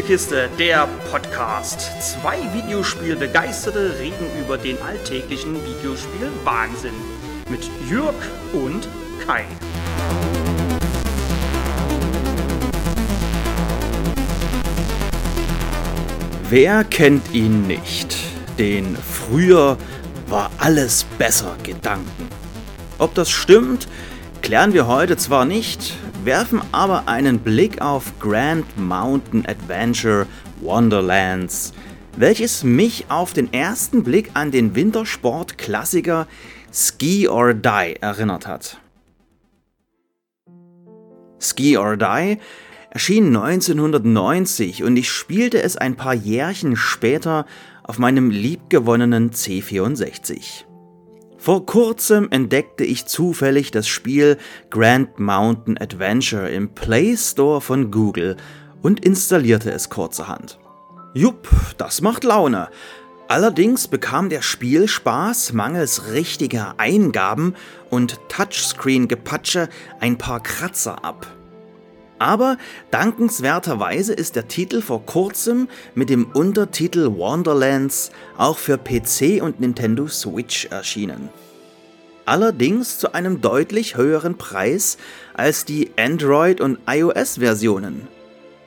[0.00, 1.90] Spielekiste, der Podcast.
[2.00, 6.94] Zwei Videospielbegeisterte reden über den alltäglichen Videospiel-Wahnsinn.
[7.50, 8.14] Mit Jürg
[8.54, 8.88] und
[9.26, 9.44] Kai.
[16.48, 18.16] Wer kennt ihn nicht?
[18.58, 19.76] Den früher
[20.28, 22.28] war alles besser Gedanken.
[22.96, 23.86] Ob das stimmt,
[24.40, 25.92] klären wir heute zwar nicht,
[26.24, 30.26] werfen aber einen Blick auf Grand Mountain Adventure
[30.60, 31.72] Wonderlands,
[32.16, 36.26] welches mich auf den ersten Blick an den Wintersport-Klassiker
[36.72, 38.78] Ski or Die erinnert hat.
[41.40, 42.38] Ski or Die
[42.90, 47.46] erschien 1990 und ich spielte es ein paar Jährchen später
[47.82, 50.69] auf meinem liebgewonnenen C64.
[51.40, 54.36] Vor kurzem entdeckte ich zufällig das Spiel
[54.68, 58.36] Grand Mountain Adventure im Play Store von Google
[58.82, 60.58] und installierte es kurzerhand.
[61.14, 62.68] Jupp, das macht Laune.
[63.26, 67.54] Allerdings bekam der Spielspaß mangels richtiger Eingaben
[67.88, 71.26] und Touchscreen-Gepatsche ein paar Kratzer ab.
[72.20, 72.58] Aber
[72.90, 80.06] dankenswerterweise ist der Titel vor kurzem mit dem Untertitel Wonderlands auch für PC und Nintendo
[80.06, 81.30] Switch erschienen.
[82.26, 84.98] Allerdings zu einem deutlich höheren Preis
[85.32, 88.06] als die Android- und iOS-Versionen.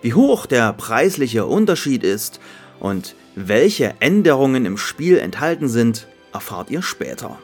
[0.01, 2.39] Wie hoch der preisliche Unterschied ist
[2.79, 7.37] und welche Änderungen im Spiel enthalten sind, erfahrt ihr später.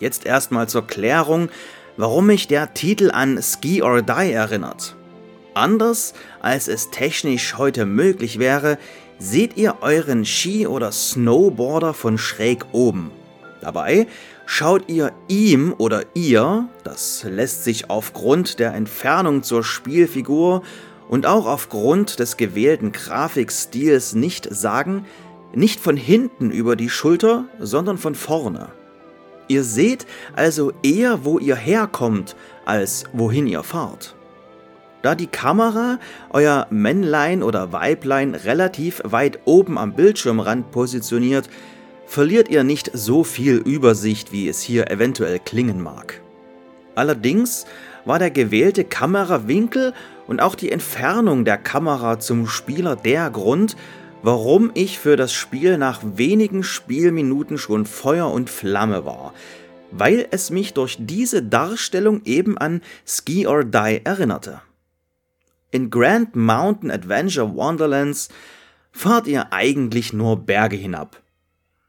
[0.00, 1.50] Jetzt erstmal zur Klärung,
[1.96, 4.96] warum mich der Titel an Ski or Die erinnert.
[5.54, 8.78] Anders als es technisch heute möglich wäre,
[9.18, 13.10] seht ihr euren Ski- oder Snowboarder von schräg oben.
[13.60, 14.06] Dabei
[14.46, 20.62] schaut ihr ihm oder ihr, das lässt sich aufgrund der Entfernung zur Spielfigur
[21.08, 25.06] und auch aufgrund des gewählten Grafikstils nicht sagen,
[25.54, 28.70] nicht von hinten über die Schulter, sondern von vorne.
[29.46, 34.13] Ihr seht also eher, wo ihr herkommt, als wohin ihr fahrt.
[35.04, 35.98] Da die Kamera
[36.30, 41.50] euer Männlein oder Weiblein relativ weit oben am Bildschirmrand positioniert,
[42.06, 46.22] verliert ihr nicht so viel Übersicht, wie es hier eventuell klingen mag.
[46.94, 47.66] Allerdings
[48.06, 49.92] war der gewählte Kamerawinkel
[50.26, 53.76] und auch die Entfernung der Kamera zum Spieler der Grund,
[54.22, 59.34] warum ich für das Spiel nach wenigen Spielminuten schon Feuer und Flamme war,
[59.90, 64.62] weil es mich durch diese Darstellung eben an Ski or Die erinnerte.
[65.74, 68.28] In Grand Mountain Adventure Wonderlands
[68.92, 71.20] fahrt ihr eigentlich nur Berge hinab.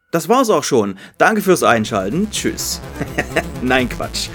[0.09, 0.97] Das war's auch schon.
[1.19, 2.31] Danke fürs Einschalten.
[2.31, 2.81] Tschüss.
[3.61, 4.29] Nein, Quatsch.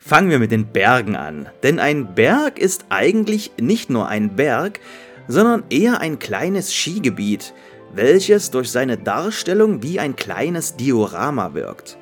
[0.00, 1.48] Fangen wir mit den Bergen an.
[1.62, 4.80] Denn ein Berg ist eigentlich nicht nur ein Berg,
[5.28, 7.54] sondern eher ein kleines Skigebiet,
[7.94, 11.96] welches durch seine Darstellung wie ein kleines Diorama wirkt.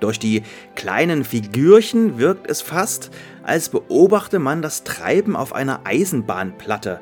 [0.00, 0.42] Durch die
[0.74, 3.10] kleinen Figürchen wirkt es fast,
[3.42, 7.00] als beobachte man das Treiben auf einer Eisenbahnplatte.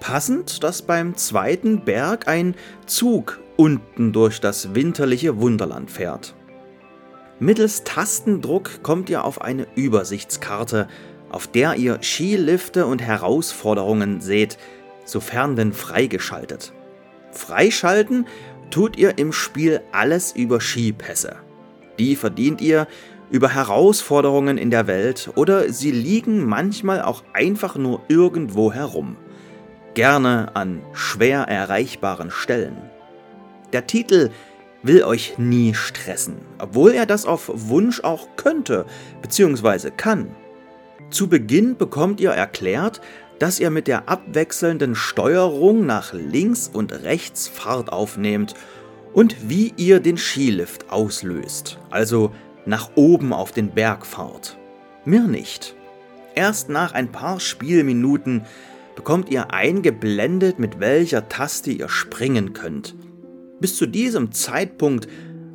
[0.00, 2.54] Passend, dass beim zweiten Berg ein
[2.86, 6.34] Zug unten durch das winterliche Wunderland fährt.
[7.38, 10.88] Mittels Tastendruck kommt ihr auf eine Übersichtskarte,
[11.30, 14.58] auf der ihr Skilifte und Herausforderungen seht,
[15.04, 16.72] sofern denn freigeschaltet.
[17.32, 18.26] Freischalten
[18.70, 21.36] tut ihr im Spiel alles über Skipässe.
[21.98, 22.86] Die verdient ihr
[23.30, 29.16] über Herausforderungen in der Welt oder sie liegen manchmal auch einfach nur irgendwo herum.
[29.94, 32.76] Gerne an schwer erreichbaren Stellen.
[33.72, 34.30] Der Titel
[34.82, 38.86] will euch nie stressen, obwohl er das auf Wunsch auch könnte
[39.22, 39.90] bzw.
[39.90, 40.28] kann.
[41.10, 43.00] Zu Beginn bekommt ihr erklärt,
[43.38, 48.54] dass ihr mit der abwechselnden Steuerung nach links und rechts Fahrt aufnehmt
[49.12, 52.32] und wie ihr den Skilift auslöst, also
[52.66, 54.58] nach oben auf den Berg fahrt.
[55.04, 55.74] Mir nicht.
[56.34, 58.42] Erst nach ein paar Spielminuten
[58.94, 62.94] bekommt ihr eingeblendet, mit welcher Taste ihr springen könnt.
[63.60, 65.08] Bis zu diesem Zeitpunkt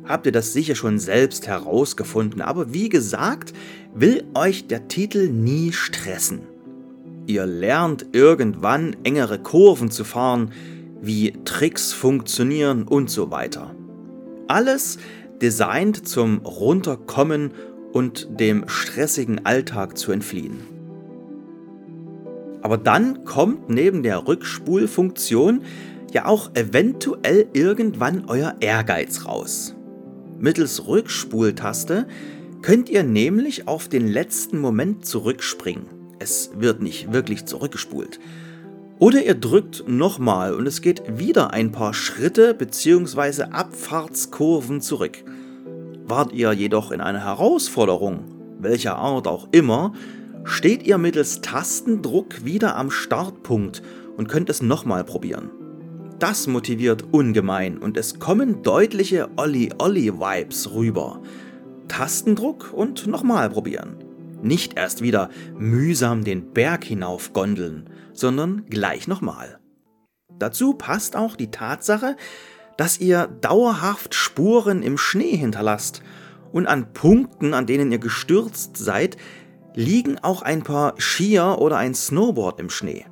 [0.04, 3.52] habt ihr das sicher schon selbst herausgefunden, aber wie gesagt,
[3.94, 6.40] will euch der Titel nie stressen.
[7.26, 10.52] Ihr lernt irgendwann engere Kurven zu fahren,
[11.02, 13.74] wie Tricks funktionieren und so weiter.
[14.46, 14.98] Alles
[15.42, 17.52] designt zum Runterkommen
[17.92, 20.60] und dem stressigen Alltag zu entfliehen.
[22.62, 25.62] Aber dann kommt neben der Rückspulfunktion
[26.12, 29.74] ja auch eventuell irgendwann euer Ehrgeiz raus.
[30.38, 32.06] Mittels Rückspultaste
[32.62, 35.86] könnt ihr nämlich auf den letzten Moment zurückspringen.
[36.20, 38.20] Es wird nicht wirklich zurückgespult
[39.02, 43.46] Oder ihr drückt nochmal und es geht wieder ein paar Schritte bzw.
[43.50, 45.24] Abfahrtskurven zurück.
[46.04, 48.20] Wart ihr jedoch in einer Herausforderung,
[48.60, 49.92] welcher Art auch immer,
[50.44, 53.82] steht ihr mittels Tastendruck wieder am Startpunkt
[54.16, 55.50] und könnt es nochmal probieren.
[56.20, 61.20] Das motiviert ungemein und es kommen deutliche Olli-Olli-Vibes rüber.
[61.88, 63.96] Tastendruck und nochmal probieren.
[64.42, 69.60] Nicht erst wieder mühsam den Berg hinauf gondeln, sondern gleich nochmal.
[70.38, 72.16] Dazu passt auch die Tatsache,
[72.76, 76.02] dass ihr dauerhaft Spuren im Schnee hinterlasst
[76.52, 79.16] und an Punkten, an denen ihr gestürzt seid,
[79.74, 83.06] liegen auch ein paar Skier oder ein Snowboard im Schnee.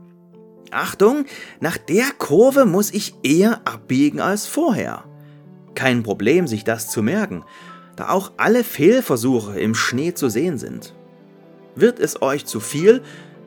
[0.73, 1.25] Achtung,
[1.61, 5.05] nach der Kurve muss ich eher abbiegen als vorher.
[5.75, 7.45] Kein Problem, sich das zu merken,
[7.97, 10.95] da auch alle Fehlversuche im Schnee zu sehen sind.
[11.75, 13.03] Wird es euch zu viel,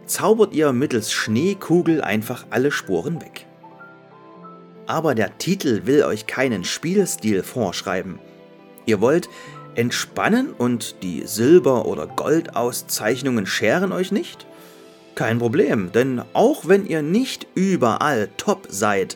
[0.06, 3.46] zaubert ihr mittels Schneekugel einfach alle Spuren weg.
[4.86, 8.20] Aber der Titel will euch keinen Spielstil vorschreiben.
[8.86, 9.30] Ihr wollt
[9.76, 14.46] entspannen und die Silber- oder Goldauszeichnungen scheren euch nicht?
[15.16, 19.16] Kein Problem, denn auch wenn ihr nicht überall top seid,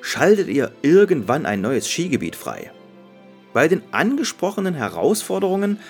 [0.00, 2.70] schaltet ihr irgendwann ein neues Skigebiet frei.
[3.52, 5.80] Bei den angesprochenen Herausforderungen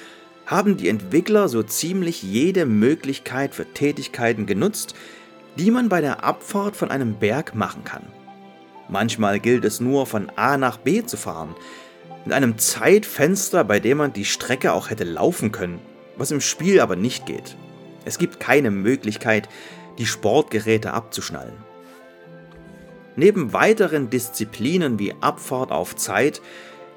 [0.49, 4.95] haben die Entwickler so ziemlich jede Möglichkeit für Tätigkeiten genutzt,
[5.56, 8.05] die man bei der Abfahrt von einem Berg machen kann.
[8.89, 11.55] Manchmal gilt es nur von A nach B zu fahren,
[12.25, 15.81] in einem Zeitfenster, bei dem man die Strecke auch hätte laufen können,
[16.17, 17.55] was im Spiel aber nicht geht.
[18.06, 19.51] Es gibt keine Möglichkeit,
[19.99, 21.59] die Sportgeräte abzuschnallen.
[23.17, 26.41] Neben weiteren Disziplinen wie Abfahrt auf Zeit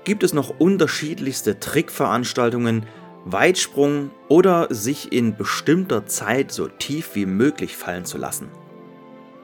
[0.06, 2.86] gibt es noch unterschiedlichste Trickveranstaltungen,
[3.26, 8.50] Weitsprung oder sich in bestimmter Zeit so tief wie möglich fallen zu lassen.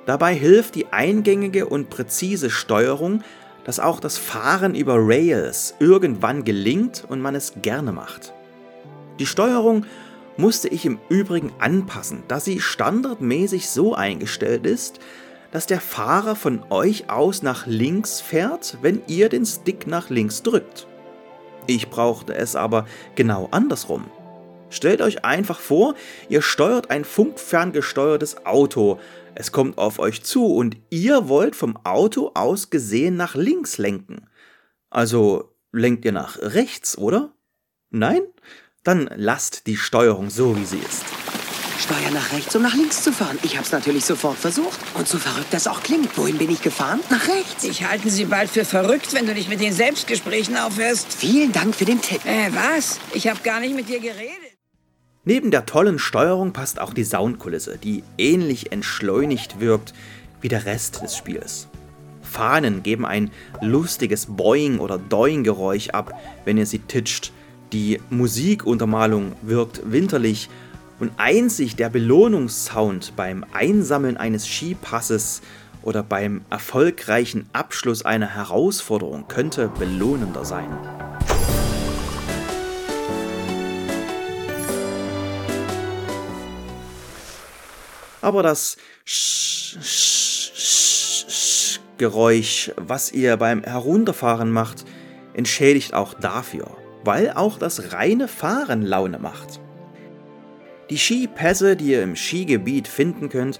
[0.05, 3.23] Dabei hilft die eingängige und präzise Steuerung,
[3.65, 8.33] dass auch das Fahren über Rails irgendwann gelingt und man es gerne macht.
[9.19, 9.85] Die Steuerung
[10.37, 14.99] musste ich im Übrigen anpassen, da sie standardmäßig so eingestellt ist,
[15.51, 20.43] dass der Fahrer von euch aus nach links fährt, wenn ihr den Stick nach links
[20.43, 20.87] drückt.
[21.67, 24.09] Ich brauchte es aber genau andersrum.
[24.69, 25.95] Stellt euch einfach vor,
[26.29, 28.99] ihr steuert ein funkferngesteuertes Auto.
[29.35, 34.27] Es kommt auf euch zu und ihr wollt vom Auto aus gesehen nach links lenken.
[34.89, 37.33] Also lenkt ihr nach rechts, oder?
[37.89, 38.21] Nein?
[38.83, 41.26] Dann lasst die Steuerung so, wie sie ist.
[41.79, 43.37] Steuer nach rechts, um nach links zu fahren.
[43.43, 44.79] Ich hab's natürlich sofort versucht.
[44.95, 46.99] Und so verrückt das auch klingt, wohin bin ich gefahren?
[47.09, 47.63] Nach rechts.
[47.63, 51.13] Ich halte Sie bald für verrückt, wenn du dich mit den Selbstgesprächen aufhörst.
[51.13, 52.25] Vielen Dank für den Tipp.
[52.25, 52.99] Äh, was?
[53.13, 54.57] Ich habe gar nicht mit dir geredet.
[55.23, 59.93] Neben der tollen Steuerung passt auch die Soundkulisse, die ähnlich entschleunigt wirkt
[60.41, 61.67] wie der Rest des Spiels.
[62.21, 63.31] Fahnen geben ein
[63.61, 66.13] lustiges Boing- oder Doing-Geräusch ab,
[66.45, 67.31] wenn ihr sie titscht.
[67.73, 70.49] Die Musikuntermalung wirkt winterlich
[70.99, 75.41] und einzig der Belohnungssound beim Einsammeln eines Skipasses
[75.83, 80.69] oder beim erfolgreichen Abschluss einer Herausforderung könnte belohnender sein.
[88.21, 94.85] Aber das Sch Sch Sch Geräusch, was ihr beim Herunterfahren macht,
[95.33, 99.59] entschädigt auch dafür, weil auch das reine Fahren Laune macht.
[100.89, 103.59] Die Skipässe, die ihr im Skigebiet finden könnt,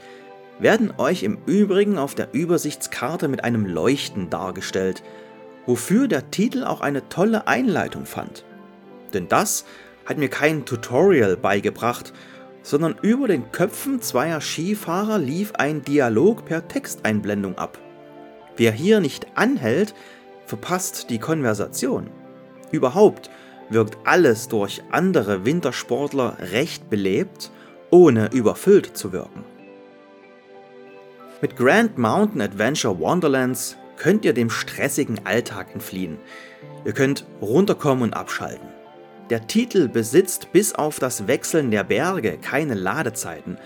[0.60, 5.04] werden euch im Übrigen auf der Übersichtskarte mit einem Leuchten dargestellt,
[5.66, 8.46] wofür der Titel auch eine tolle Einleitung fand.
[9.14, 9.66] Denn das
[10.06, 12.14] hat mir kein Tutorial beigebracht,
[12.64, 17.78] sondern über den Köpfen zweier Skifahrer lief ein Dialog per Texteinblendung ab.
[18.56, 19.94] Wer hier nicht anhält,
[20.46, 22.10] verpasst die Konversation.
[22.72, 23.30] Überhaupt
[23.70, 27.52] wirkt alles durch andere Wintersportler recht belebt,
[27.90, 29.44] ohne überfüllt zu wirken.
[31.42, 36.18] Mit Grand Mountain Adventure Wonderlands könnt ihr dem stressigen Alltag entfliehen.
[36.86, 38.68] Ihr könnt runterkommen und abschalten.
[39.30, 43.58] Der Titel besitzt bis auf das Wechseln der Berge keine Ladezeiten.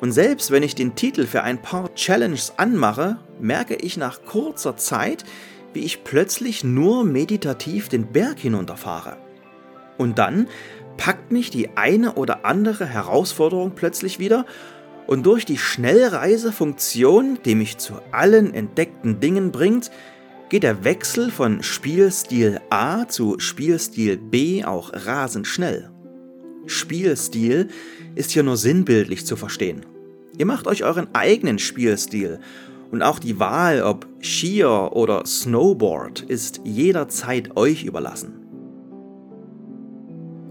[0.00, 4.76] Und selbst wenn ich den Titel für ein paar Challenges anmache, merke ich nach kurzer
[4.76, 5.24] Zeit,
[5.72, 9.16] wie ich plötzlich nur meditativ den Berg hinunterfahre.
[9.98, 10.48] Und dann
[10.96, 14.46] packt mich die eine oder andere Herausforderung plötzlich wieder
[15.06, 19.90] und durch die Schnellreisefunktion, die mich zu allen entdeckten Dingen bringt,
[20.48, 25.90] geht der Wechsel von Spielstil A zu Spielstil B auch rasend schnell.
[26.66, 27.68] Spielstil
[28.16, 29.86] ist hier nur sinnbildlich zu verstehen.
[30.38, 32.40] Ihr macht euch euren eigenen Spielstil
[32.90, 38.45] und auch die Wahl, ob Skier oder Snowboard, ist jederzeit euch überlassen.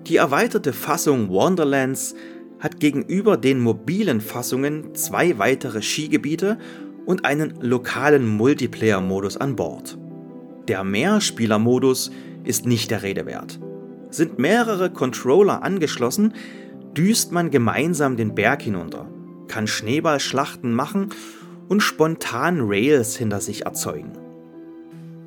[0.07, 2.13] Die erweiterte Fassung Wonderlands
[2.59, 6.59] hat gegenüber den mobilen Fassungen zwei weitere Skigebiete
[7.07, 9.97] und einen lokalen Multiplayer-Modus an Bord.
[10.67, 12.11] Der Mehrspieler-Modus
[12.43, 13.59] ist nicht der Rede wert.
[14.11, 16.33] Sind mehrere Controller angeschlossen,
[16.95, 19.09] düst man gemeinsam den Berg hinunter,
[19.47, 21.09] kann Schneeballschlachten machen
[21.67, 24.13] und spontan Rails hinter sich erzeugen.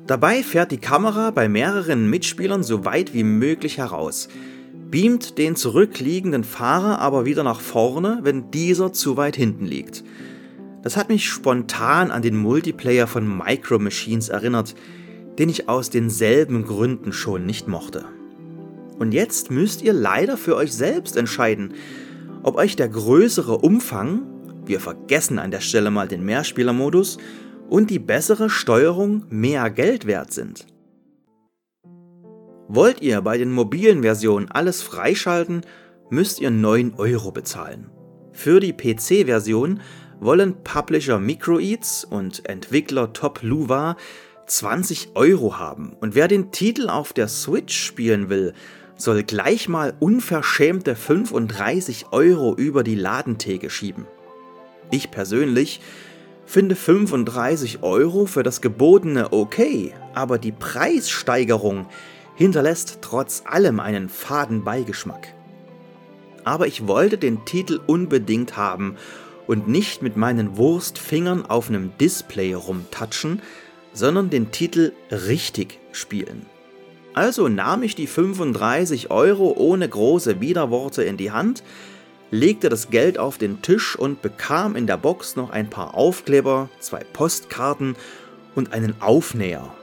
[0.07, 4.29] Dabei fährt die Kamera bei mehreren Mitspielern so weit wie möglich heraus,
[4.89, 10.03] beamt den zurückliegenden Fahrer aber wieder nach vorne, wenn dieser zu weit hinten liegt.
[10.81, 14.75] Das hat mich spontan an den Multiplayer von Micro Machines erinnert,
[15.37, 18.05] den ich aus denselben Gründen schon nicht mochte.
[18.97, 21.73] Und jetzt müsst ihr leider für euch selbst entscheiden,
[22.43, 24.23] ob euch der größere Umfang,
[24.65, 27.17] wir vergessen an der Stelle mal den Mehrspielermodus,
[27.69, 30.65] und die bessere Steuerung mehr Geld wert sind.
[32.71, 35.61] Wollt ihr bei den mobilen Versionen alles freischalten,
[36.11, 37.89] müsst ihr 9 Euro bezahlen.
[38.31, 39.79] Für die PC-Version
[40.19, 43.97] wollen Publisher Microeats und Entwickler Top Luva
[44.45, 45.93] 20 Euro haben.
[45.99, 48.53] Und wer den Titel auf der Switch spielen will,
[48.95, 54.05] soll gleich mal unverschämte 35 Euro über die Ladentheke schieben.
[54.91, 55.81] Ich persönlich
[56.45, 61.87] finde 35 Euro für das Gebotene okay, aber die Preissteigerung
[62.39, 65.35] hinterlässt trotz allem einen faden Beigeschmack.
[66.45, 68.95] Aber ich wollte den Titel unbedingt haben
[69.45, 73.41] und nicht mit meinen Wurstfingern auf einem Display rumtatschen,
[73.91, 76.45] sondern den Titel richtig spielen.
[77.13, 81.61] Also nahm ich die 35 Euro ohne große Widerworte in die Hand,
[82.31, 86.69] legte das Geld auf den Tisch und bekam in der Box noch ein paar Aufkleber,
[86.79, 87.97] zwei Postkarten
[88.55, 89.73] und einen Aufnäher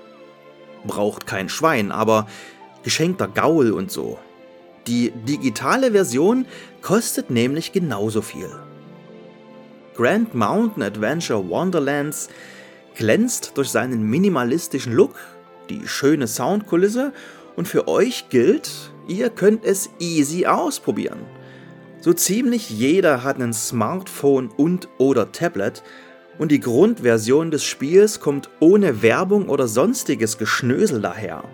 [0.87, 2.27] braucht kein Schwein, aber
[2.83, 4.19] geschenkter Gaul und so.
[4.87, 6.47] Die digitale Version
[6.81, 8.51] kostet nämlich genauso viel.
[9.97, 12.29] Grand Mountain Adventure Wonderlands
[12.95, 15.17] glänzt durch seinen minimalistischen Look,
[15.69, 17.13] die schöne Soundkulisse
[17.57, 21.21] und für euch gilt, ihr könnt es easy ausprobieren.
[22.01, 25.83] So ziemlich jeder hat ein Smartphone und oder Tablet
[26.39, 31.45] und die Grundversion des Spiels kommt ohne Werbung oder sonstiges Geschnösel daher.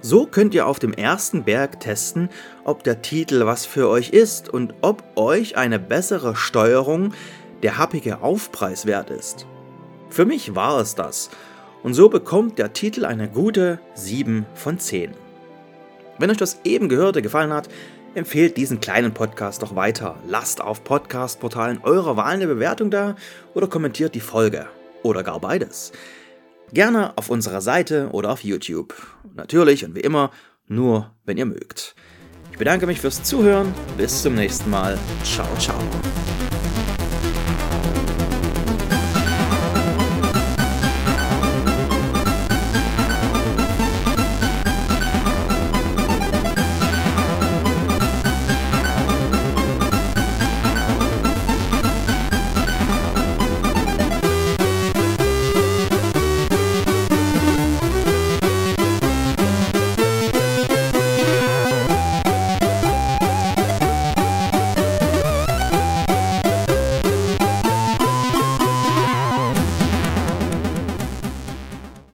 [0.00, 2.28] So könnt ihr auf dem ersten Berg testen,
[2.64, 7.14] ob der Titel was für euch ist und ob euch eine bessere Steuerung
[7.62, 9.46] der happige Aufpreis wert ist.
[10.10, 11.30] Für mich war es das
[11.82, 15.12] und so bekommt der Titel eine gute 7 von 10.
[16.18, 17.68] Wenn euch das eben Gehörte gefallen hat,
[18.14, 20.16] Empfehlt diesen kleinen Podcast doch weiter.
[20.28, 23.16] Lasst auf Podcast-Portalen eurer Wahl eine Bewertung da
[23.54, 24.66] oder kommentiert die Folge.
[25.02, 25.90] Oder gar beides.
[26.72, 28.94] Gerne auf unserer Seite oder auf YouTube.
[29.34, 30.30] Natürlich und wie immer
[30.68, 31.96] nur, wenn ihr mögt.
[32.52, 33.74] Ich bedanke mich fürs Zuhören.
[33.96, 34.96] Bis zum nächsten Mal.
[35.24, 35.78] Ciao, ciao.